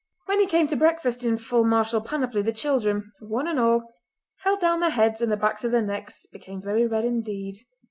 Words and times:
When 0.25 0.39
he 0.39 0.47
came 0.47 0.65
to 0.65 0.75
breakfast 0.75 1.23
in 1.23 1.37
full 1.37 1.63
martial 1.63 2.01
panoply 2.01 2.41
the 2.41 2.51
children, 2.51 3.11
one 3.19 3.47
and 3.47 3.59
all, 3.59 3.93
held 4.39 4.59
down 4.59 4.79
their 4.79 4.89
heads 4.89 5.21
and 5.21 5.31
the 5.31 5.37
backs 5.37 5.63
of 5.63 5.71
their 5.71 5.83
necks 5.83 6.25
became 6.25 6.59
very 6.59 6.87
red 6.87 7.05
indeed. 7.05 7.57